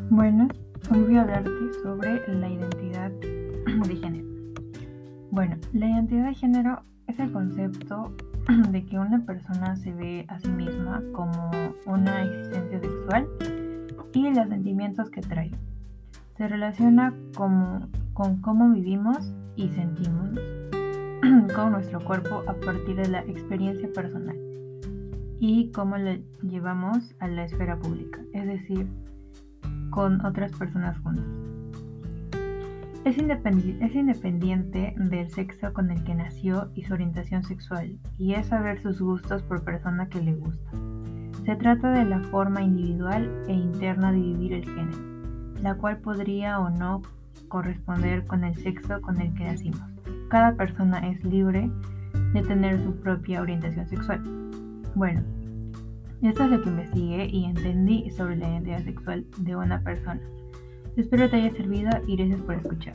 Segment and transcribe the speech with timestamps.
[0.00, 0.48] Bueno,
[0.90, 1.50] hoy voy a hablarte
[1.82, 3.10] sobre la identidad
[3.88, 4.26] de género.
[5.30, 8.12] Bueno, la identidad de género es el concepto
[8.70, 11.50] de que una persona se ve a sí misma como
[11.86, 13.28] una existencia sexual
[14.12, 15.52] y los sentimientos que trae.
[16.36, 20.30] Se relaciona con, con cómo vivimos y sentimos
[21.54, 24.36] con nuestro cuerpo a partir de la experiencia personal
[25.38, 28.88] y cómo lo llevamos a la esfera pública, es decir,
[29.94, 31.24] con otras personas juntas.
[33.04, 38.80] Es, independiente del sexo con el que nació y su orientación sexual, y es saber
[38.80, 40.70] sus gustos por persona que le gusta.
[41.46, 44.98] Se trata de la forma individual e interna de vivir el género,
[45.62, 47.02] la cual podría o no
[47.46, 49.82] corresponder con el sexo con el que nacimos.
[50.28, 51.70] Cada persona es libre
[52.32, 54.20] de tener su propia orientación sexual.
[54.96, 55.22] Bueno,
[56.28, 60.20] esto es lo que investigué y entendí sobre la identidad sexual de una persona.
[60.96, 62.94] Espero te haya servido y gracias por escuchar.